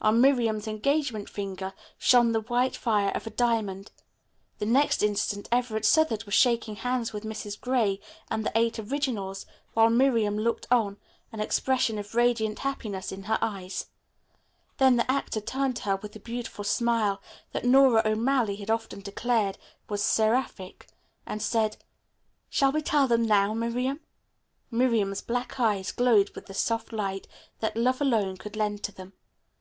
[0.00, 3.90] On Miriam's engagement finger shone the white fire of a diamond.
[4.60, 7.60] The next instant Everett Southard was shaking hands with Mrs.
[7.60, 7.98] Gray
[8.30, 10.98] and the Eight Originals, while Miriam looked on,
[11.32, 13.86] an expression of radiant happiness in her eyes.
[14.78, 17.20] Then the actor turned to her with the beautiful smile,
[17.50, 19.58] that Nora O'Malley had often declared
[19.88, 20.86] was seraphic,
[21.26, 21.76] and said:
[22.48, 23.98] "Shall we tell them now, Miriam?"
[24.70, 27.26] Miriam's black eyes glowed with the soft light
[27.58, 29.14] that love alone could lend to them.